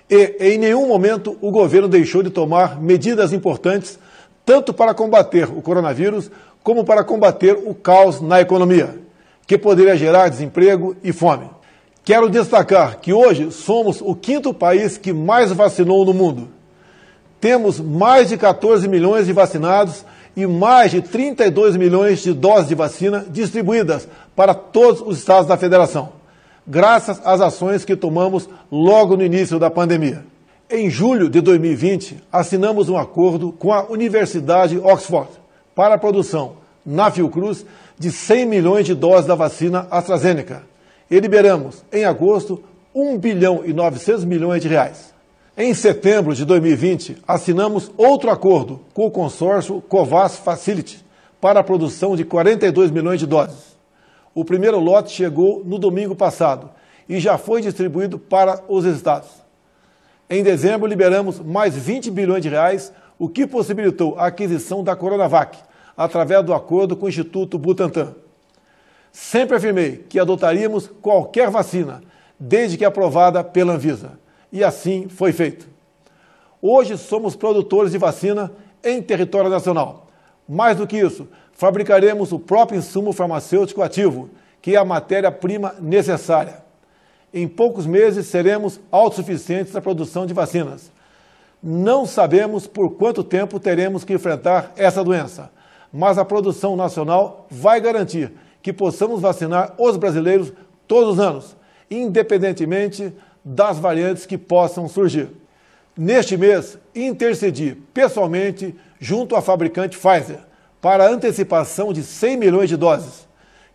[0.09, 3.99] E em nenhum momento o governo deixou de tomar medidas importantes,
[4.45, 6.31] tanto para combater o coronavírus
[6.63, 9.06] como para combater o caos na economia
[9.47, 11.49] que poderia gerar desemprego e fome.
[12.03, 16.49] Quero destacar que hoje somos o quinto país que mais vacinou no mundo.
[17.39, 20.05] Temos mais de 14 milhões de vacinados
[20.35, 25.57] e mais de 32 milhões de doses de vacina distribuídas para todos os estados da
[25.57, 26.09] federação,
[26.65, 30.23] graças às ações que tomamos logo no início da pandemia.
[30.69, 35.29] Em julho de 2020, assinamos um acordo com a Universidade Oxford
[35.73, 36.57] para a produção,
[36.87, 37.65] na Fiocruz,
[37.99, 40.63] de 100 milhões de doses da vacina AstraZeneca
[41.11, 42.63] e liberamos, em agosto,
[42.95, 45.13] 1 bilhão e 900 milhões de reais.
[45.57, 51.03] Em setembro de 2020, assinamos outro acordo com o consórcio Covas Facility
[51.41, 53.77] para a produção de 42 milhões de doses.
[54.33, 56.69] O primeiro lote chegou no domingo passado
[57.09, 59.29] e já foi distribuído para os estados.
[60.29, 65.57] Em dezembro, liberamos mais 20 bilhões de reais, o que possibilitou a aquisição da Coronavac,
[65.97, 68.13] através do acordo com o Instituto Butantan.
[69.11, 72.03] Sempre afirmei que adotaríamos qualquer vacina,
[72.39, 74.19] desde que aprovada pela Anvisa.
[74.51, 75.67] E assim foi feito.
[76.61, 78.51] Hoje somos produtores de vacina
[78.83, 80.07] em território nacional.
[80.47, 84.29] Mais do que isso, fabricaremos o próprio insumo farmacêutico ativo,
[84.61, 86.63] que é a matéria-prima necessária.
[87.33, 90.91] Em poucos meses seremos autossuficientes na produção de vacinas.
[91.61, 95.51] Não sabemos por quanto tempo teremos que enfrentar essa doença,
[95.97, 98.31] mas a produção nacional vai garantir
[98.61, 100.53] que possamos vacinar os brasileiros
[100.87, 101.57] todos os anos,
[101.89, 103.11] independentemente
[103.43, 105.27] das variantes que possam surgir.
[105.97, 110.37] Neste mês, intercedi pessoalmente junto à fabricante Pfizer
[110.79, 113.27] para antecipação de 100 milhões de doses,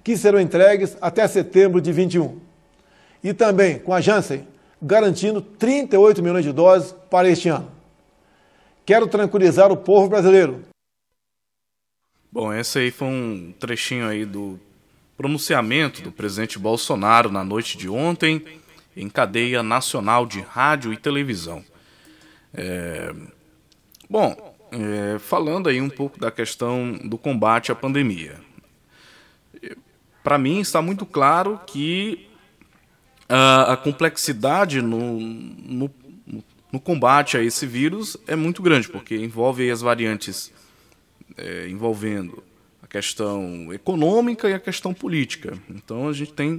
[0.05, 2.39] que serão entregues até setembro de 21.
[3.25, 4.47] E também com a Janssen,
[4.81, 7.68] garantindo 38 milhões de doses para este ano.
[8.87, 10.70] Quero tranquilizar o povo brasileiro
[12.33, 14.59] Bom, esse aí foi um trechinho aí do
[15.18, 18.43] pronunciamento do presidente Bolsonaro na noite de ontem
[18.97, 21.62] em cadeia nacional de rádio e televisão.
[22.55, 23.14] É...
[24.09, 25.18] Bom, é...
[25.18, 28.41] falando aí um pouco da questão do combate à pandemia.
[30.24, 32.28] Para mim está muito claro que
[33.28, 35.91] a, complexidade no, no,
[36.72, 40.52] no, combate a esse vírus é muito grande, porque envolve as variantes
[41.37, 42.43] é, envolvendo
[42.83, 45.59] a questão econômica e a questão política.
[45.70, 46.59] Então a gente tem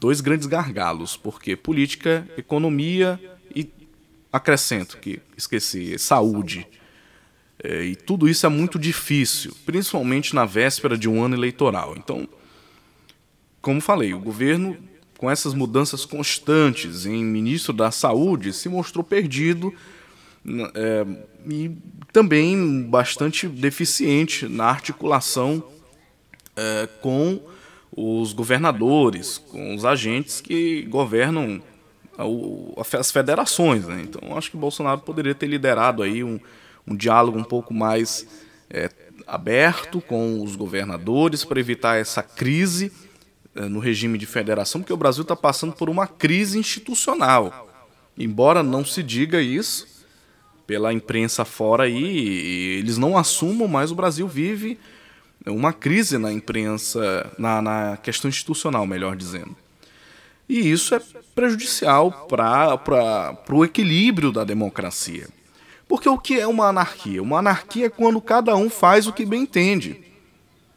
[0.00, 3.20] dois grandes gargalos, porque política, economia
[3.54, 3.68] e
[4.32, 6.66] acrescento que esqueci, saúde.
[7.62, 11.94] É, e tudo isso é muito difícil, principalmente na véspera de um ano eleitoral.
[11.96, 12.28] Então,
[13.62, 14.76] como falei, o governo,
[15.16, 19.72] com essas mudanças constantes em ministro da Saúde, se mostrou perdido
[20.74, 21.06] é,
[21.48, 21.76] e
[22.12, 25.62] também bastante deficiente na articulação
[26.56, 27.40] é, com
[27.96, 31.62] os governadores, com os agentes que governam
[32.98, 33.86] as federações.
[33.86, 34.02] Né?
[34.02, 36.38] Então, acho que Bolsonaro poderia ter liderado aí um,
[36.86, 38.26] um diálogo um pouco mais
[38.70, 38.90] é,
[39.26, 42.92] aberto com os governadores para evitar essa crise
[43.54, 47.68] é, no regime de federação, porque o Brasil está passando por uma crise institucional.
[48.16, 49.93] Embora não se diga isso
[50.66, 54.78] pela imprensa fora aí, eles não assumam, mas o Brasil vive
[55.46, 59.54] uma crise na imprensa, na, na questão institucional, melhor dizendo.
[60.48, 61.00] E isso é
[61.34, 65.28] prejudicial para o equilíbrio da democracia.
[65.86, 67.22] Porque o que é uma anarquia?
[67.22, 70.00] Uma anarquia é quando cada um faz o que bem entende.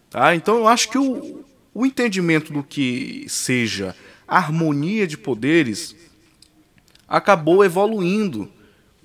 [0.09, 0.35] Tá?
[0.35, 3.95] Então eu acho que o, o entendimento do que seja
[4.27, 5.95] harmonia de poderes
[7.07, 8.51] acabou evoluindo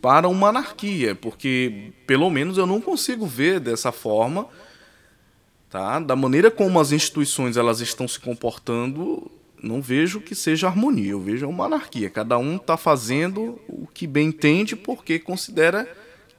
[0.02, 4.48] para uma anarquia, porque pelo menos eu não consigo ver dessa forma,
[5.70, 6.00] tá?
[6.00, 9.30] Da maneira como as instituições elas estão se comportando,
[9.62, 12.10] não vejo que seja harmonia, eu vejo uma anarquia.
[12.10, 15.88] Cada um está fazendo o que bem entende porque considera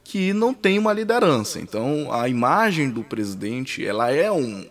[0.03, 1.57] que não tem uma liderança.
[1.61, 4.65] Então, a imagem do presidente, ela é um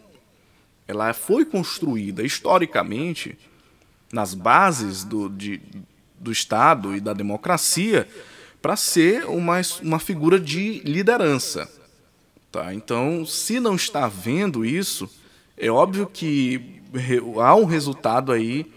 [0.87, 3.39] ela foi construída historicamente
[4.13, 5.63] nas bases do, de,
[6.21, 8.07] do Estado e da democracia
[8.63, 11.69] para ser uma, uma figura de liderança.
[12.51, 12.73] Tá?
[12.73, 15.11] Então, se não está vendo isso,
[15.57, 16.81] é óbvio que
[17.43, 18.71] há um resultado aí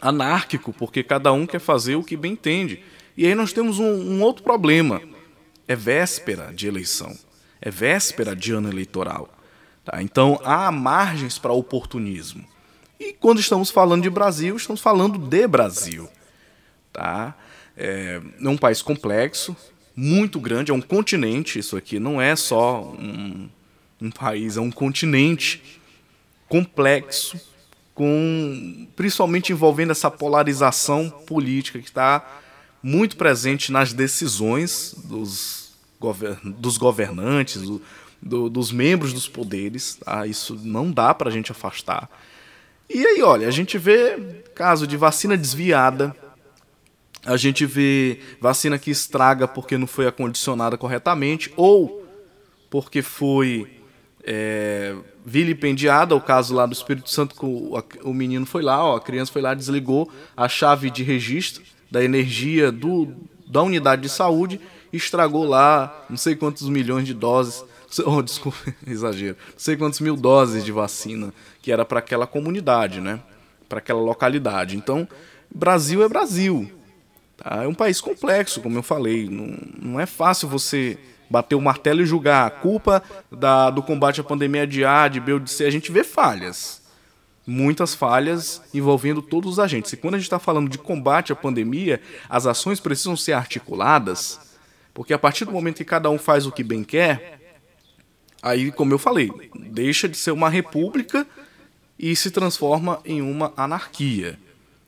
[0.00, 2.80] anárquico, porque cada um quer fazer o que bem entende.
[3.16, 5.02] E aí nós temos um, um outro problema.
[5.66, 7.16] É véspera de eleição.
[7.60, 9.28] É véspera de ano eleitoral.
[9.84, 10.00] Tá?
[10.00, 12.44] Então há margens para oportunismo.
[13.00, 16.08] E quando estamos falando de Brasil, estamos falando de Brasil.
[16.92, 17.34] Tá?
[17.80, 19.56] É, é um país complexo,
[19.94, 21.60] muito grande, é um continente.
[21.60, 23.48] Isso aqui não é só um,
[24.02, 25.62] um país, é um continente
[26.48, 27.40] complexo,
[27.94, 32.40] com principalmente envolvendo essa polarização política que está
[32.82, 35.72] muito presente nas decisões dos,
[36.44, 37.82] dos governantes, do,
[38.20, 39.96] do, dos membros dos poderes.
[39.96, 40.26] Tá?
[40.26, 42.10] Isso não dá para a gente afastar.
[42.90, 46.16] E aí, olha, a gente vê caso de vacina desviada,
[47.24, 52.06] a gente vê vacina que estraga porque não foi acondicionada corretamente ou
[52.70, 53.70] porque foi
[54.24, 54.94] é,
[55.24, 56.14] vilipendiada.
[56.14, 59.42] O caso lá do Espírito Santo, o, o menino foi lá, ó, a criança foi
[59.42, 63.12] lá, desligou a chave de registro da energia do,
[63.46, 64.60] da unidade de saúde
[64.92, 67.64] estragou lá não sei quantos milhões de doses.
[68.04, 69.34] Oh, desculpa, exagero.
[69.46, 73.18] Não sei quantos mil doses de vacina que era para aquela comunidade, né?
[73.66, 74.76] Para aquela localidade.
[74.76, 75.08] Então,
[75.50, 76.70] Brasil é Brasil.
[77.38, 77.64] Tá?
[77.64, 79.28] É um país complexo, como eu falei.
[79.30, 80.98] Não, não é fácil você
[81.30, 85.20] bater o martelo e julgar a culpa da, do combate à pandemia de A, de
[85.20, 85.64] B ou de C.
[85.64, 86.78] A gente vê falhas
[87.48, 89.94] muitas falhas envolvendo todos os agentes.
[89.94, 94.38] E quando a gente está falando de combate à pandemia, as ações precisam ser articuladas,
[94.92, 97.40] porque a partir do momento que cada um faz o que bem quer,
[98.42, 101.26] aí, como eu falei, deixa de ser uma república
[101.98, 104.38] e se transforma em uma anarquia.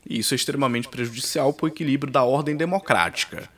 [0.09, 3.49] E isso é extremamente prejudicial para o equilíbrio da ordem democrática,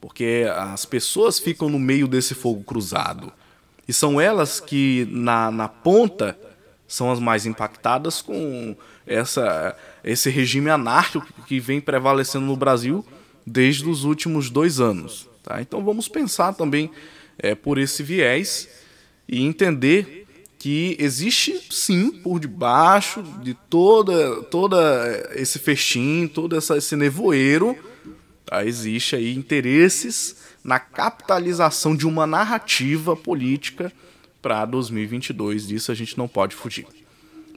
[0.00, 3.32] porque as pessoas ficam no meio desse fogo cruzado.
[3.86, 6.38] E são elas que, na, na ponta,
[6.86, 8.76] são as mais impactadas com
[9.06, 13.04] essa, esse regime anárquico que vem prevalecendo no Brasil
[13.46, 15.28] desde os últimos dois anos.
[15.42, 15.60] Tá?
[15.62, 16.90] Então vamos pensar também
[17.38, 18.68] é, por esse viés
[19.26, 20.27] e entender
[20.58, 27.76] que existe sim por debaixo de toda toda esse festim, todo essa, esse nevoeiro,
[28.44, 28.64] tá?
[28.64, 33.92] existe aí interesses na capitalização de uma narrativa política
[34.42, 35.68] para 2022.
[35.68, 36.86] Disso a gente não pode fugir.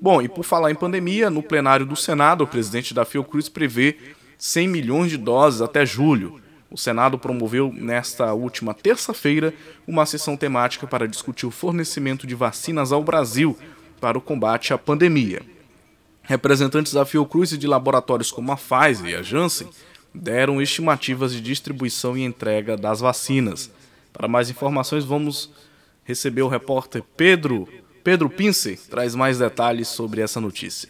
[0.02, 3.98] Bom, e por falar em pandemia, no plenário do Senado, o presidente da Fiocruz prevê
[4.38, 6.42] 100 milhões de doses até julho.
[6.72, 9.54] O Senado promoveu nesta última terça-feira
[9.86, 13.58] uma sessão temática para discutir o fornecimento de vacinas ao Brasil
[14.00, 15.42] para o combate à pandemia.
[16.24, 19.68] Representantes da Fiocruz e de laboratórios como a Pfizer e a Janssen
[20.16, 23.70] deram estimativas de distribuição e entrega das vacinas.
[24.14, 25.52] Para mais informações, vamos
[26.06, 27.68] receber o repórter Pedro
[28.04, 30.90] Pedro Pince traz mais detalhes sobre essa notícia.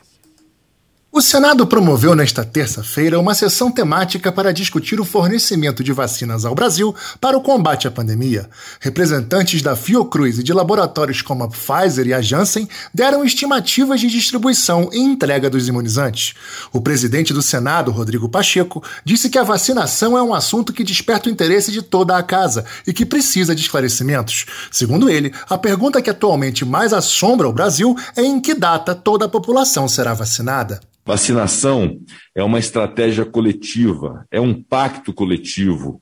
[1.14, 6.56] O Senado promoveu nesta terça-feira uma sessão temática para discutir o fornecimento de vacinas ao
[6.56, 8.50] Brasil para o combate à pandemia.
[8.80, 14.08] Representantes da Fiocruz e de laboratórios como a Pfizer e a Janssen deram estimativas de
[14.08, 16.34] distribuição e entrega dos imunizantes.
[16.72, 21.28] O presidente do Senado, Rodrigo Pacheco, disse que a vacinação é um assunto que desperta
[21.28, 24.46] o interesse de toda a casa e que precisa de esclarecimentos.
[24.72, 29.26] Segundo ele, a pergunta que atualmente mais assombra o Brasil é em que data toda
[29.26, 30.80] a população será vacinada.
[31.06, 32.00] Vacinação
[32.36, 36.02] é uma estratégia coletiva, é um pacto coletivo.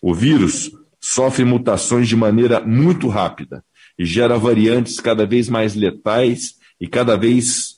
[0.00, 0.70] O vírus
[1.00, 3.62] sofre mutações de maneira muito rápida
[3.98, 7.76] e gera variantes cada vez mais letais e cada vez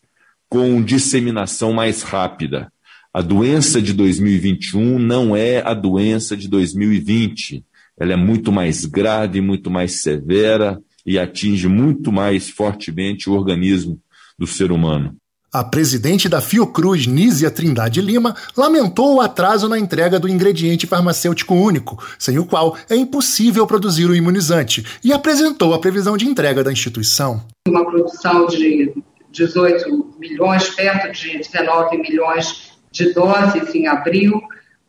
[0.48, 2.72] com disseminação mais rápida.
[3.12, 7.64] A doença de 2021 não é a doença de 2020.
[7.98, 14.00] Ela é muito mais grave, muito mais severa e atinge muito mais fortemente o organismo
[14.38, 15.19] do ser humano.
[15.52, 21.56] A presidente da Fiocruz, Nízia Trindade Lima, lamentou o atraso na entrega do ingrediente farmacêutico
[21.56, 26.62] único, sem o qual é impossível produzir o imunizante, e apresentou a previsão de entrega
[26.62, 27.44] da instituição.
[27.66, 28.94] Uma produção de
[29.32, 34.40] 18 milhões, perto de 19 milhões de doses em abril,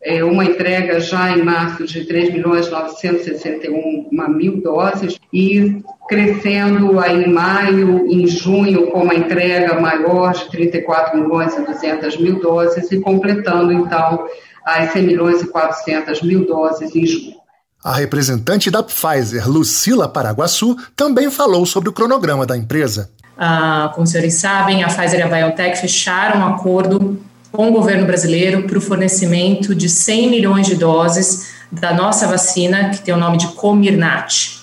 [0.04, 7.24] é, uma entrega já em março de 3 milhões 961 mil doses e crescendo aí
[7.24, 12.92] em maio, em junho com uma entrega maior de 34 milhões e 200 mil doses
[12.92, 14.28] e completando então
[14.66, 17.42] as 100 milhões e 400 mil doses em julho.
[17.84, 23.10] A representante da Pfizer, Lucila Paraguaçu, também falou sobre o cronograma da empresa.
[23.38, 27.20] Ah, como os senhores sabem, a Pfizer e a BioNTech fecharam um acordo
[27.52, 32.90] com o governo brasileiro para o fornecimento de 100 milhões de doses da nossa vacina,
[32.90, 34.60] que tem o nome de Comirnaty.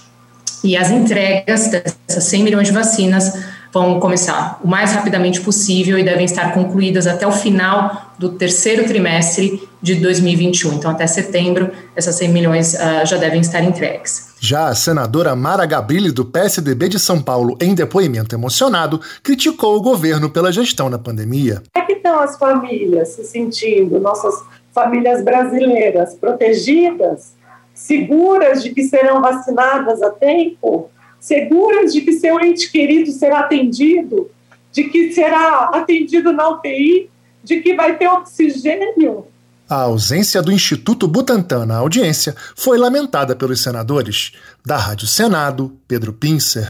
[0.65, 3.33] E as entregas dessas 100 milhões de vacinas
[3.73, 8.87] vão começar o mais rapidamente possível e devem estar concluídas até o final do terceiro
[8.87, 10.75] trimestre de 2021.
[10.75, 14.29] Então, até setembro, essas 100 milhões uh, já devem estar entregues.
[14.41, 19.83] Já a senadora Mara Gabrilli, do PSDB de São Paulo, em depoimento emocionado, criticou o
[19.83, 21.63] governo pela gestão na pandemia.
[21.73, 24.35] Como é que estão as famílias se sentindo, nossas
[24.73, 27.35] famílias brasileiras, protegidas,
[27.75, 30.91] seguras de que serão vacinadas a tempo,
[31.21, 34.31] seguras de que seu ente querido será atendido,
[34.73, 37.11] de que será atendido na UTI,
[37.43, 39.27] de que vai ter oxigênio?
[39.69, 44.33] A ausência do Instituto Butantan na audiência foi lamentada pelos senadores.
[44.65, 46.69] Da Rádio Senado, Pedro Pincer.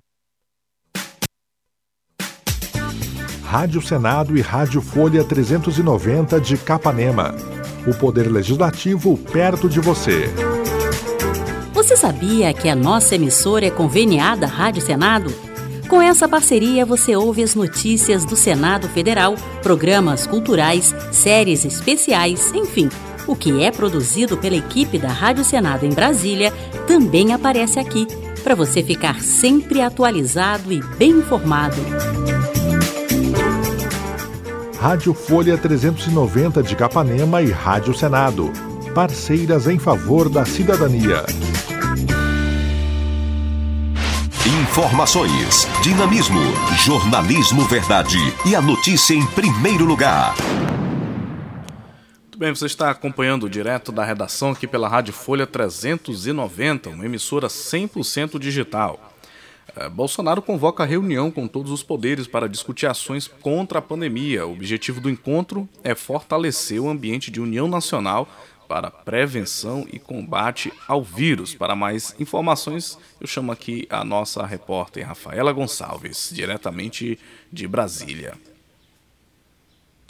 [3.45, 7.35] Rádio Senado e Rádio Folha 390 de Capanema.
[7.87, 10.29] O Poder Legislativo perto de você.
[11.89, 15.33] Você sabia que a nossa emissora é conveniada à Rádio Senado?
[15.89, 22.91] Com essa parceria, você ouve as notícias do Senado Federal, programas culturais, séries especiais, enfim.
[23.27, 26.53] O que é produzido pela equipe da Rádio Senado em Brasília
[26.87, 28.07] também aparece aqui,
[28.45, 31.81] para você ficar sempre atualizado e bem informado.
[34.79, 38.53] Rádio Folha 390 de Capanema e Rádio Senado.
[38.95, 41.25] Parceiras em favor da cidadania.
[44.71, 46.41] Informações, dinamismo,
[46.77, 50.37] jornalismo verdade e a notícia em primeiro lugar.
[52.23, 57.49] Muito bem, você está acompanhando direto da redação aqui pela Rádio Folha 390, uma emissora
[57.49, 59.01] 100% digital.
[59.75, 64.47] É, Bolsonaro convoca reunião com todos os poderes para discutir ações contra a pandemia.
[64.47, 68.29] O objetivo do encontro é fortalecer o ambiente de união nacional
[68.69, 71.55] para prevenção e combate ao vírus.
[71.55, 77.19] Para mais informações, eu chamo aqui a nossa repórter Rafaela Gonçalves, diretamente
[77.51, 78.35] de Brasília.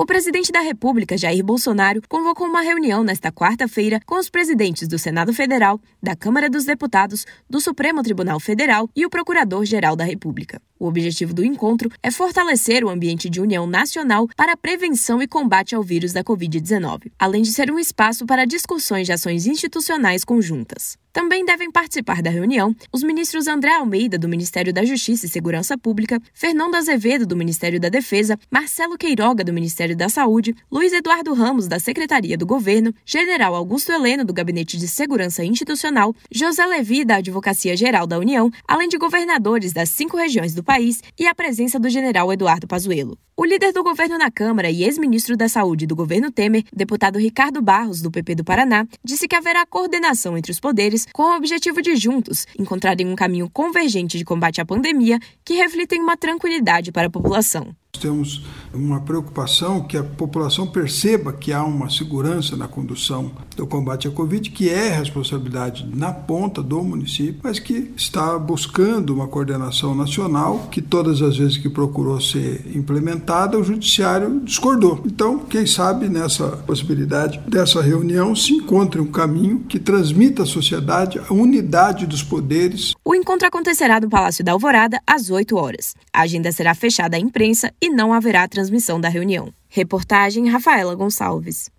[0.00, 4.96] O presidente da República, Jair Bolsonaro, convocou uma reunião nesta quarta-feira com os presidentes do
[4.98, 10.60] Senado Federal, da Câmara dos Deputados, do Supremo Tribunal Federal e o Procurador-Geral da República.
[10.78, 15.26] O objetivo do encontro é fortalecer o ambiente de união nacional para a prevenção e
[15.26, 20.24] combate ao vírus da Covid-19, além de ser um espaço para discussões de ações institucionais
[20.24, 20.96] conjuntas.
[21.18, 25.76] Também devem participar da reunião os ministros André Almeida, do Ministério da Justiça e Segurança
[25.76, 31.34] Pública, Fernando Azevedo, do Ministério da Defesa, Marcelo Queiroga, do Ministério da Saúde, Luiz Eduardo
[31.34, 37.04] Ramos, da Secretaria do Governo, General Augusto Heleno, do Gabinete de Segurança Institucional, José Levi,
[37.04, 41.34] da Advocacia Geral da União, além de governadores das cinco regiões do país e a
[41.34, 43.16] presença do general Eduardo Pazuello.
[43.34, 47.62] O líder do governo na Câmara e ex-ministro da Saúde do governo Temer, deputado Ricardo
[47.62, 51.80] Barros, do PP do Paraná, disse que haverá coordenação entre os poderes com o objetivo
[51.80, 56.92] de juntos encontrarem um caminho convergente de combate à pandemia que reflita em uma tranquilidade
[56.92, 57.74] para a população.
[57.98, 64.06] Temos uma preocupação que a população perceba que há uma segurança na condução do combate
[64.06, 69.94] à Covid, que é responsabilidade na ponta do município, mas que está buscando uma coordenação
[69.94, 75.02] nacional, que todas as vezes que procurou ser implementada, o Judiciário discordou.
[75.04, 81.20] Então, quem sabe nessa possibilidade dessa reunião se encontre um caminho que transmita à sociedade
[81.28, 82.94] a unidade dos poderes.
[83.04, 85.94] O encontro acontecerá no Palácio da Alvorada às 8 horas.
[86.12, 89.52] A agenda será fechada à imprensa e não haverá transmissão da reunião.
[89.68, 91.70] Reportagem Rafaela Gonçalves.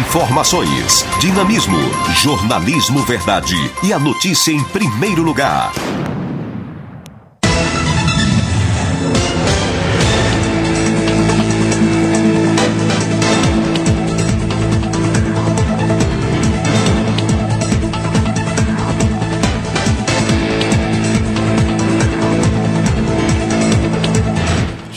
[0.00, 1.78] Informações, dinamismo,
[2.16, 5.72] jornalismo verdade e a notícia em primeiro lugar.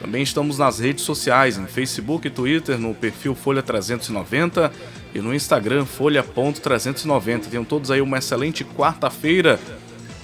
[0.00, 4.72] Também estamos nas redes sociais, em Facebook e Twitter, no perfil Folha 390
[5.14, 7.46] e no Instagram Folha.390.
[7.48, 9.60] Tenham todos aí uma excelente quarta-feira.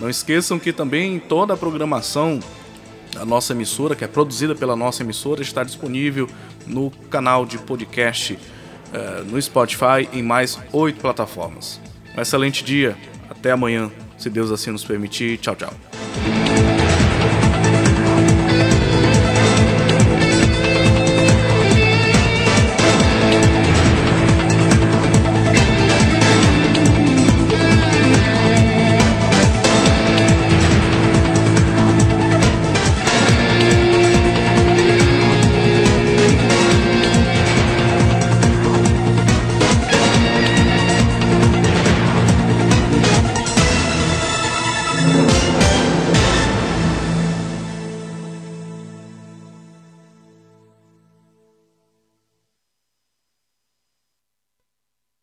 [0.01, 2.41] Não esqueçam que também toda a programação
[3.13, 6.29] da nossa emissora, que é produzida pela nossa emissora, está disponível
[6.67, 11.81] no canal de podcast uh, no Spotify em mais oito plataformas.
[12.17, 12.97] Um excelente dia,
[13.31, 15.39] até amanhã, se Deus assim nos permitir.
[15.39, 15.73] Tchau, tchau.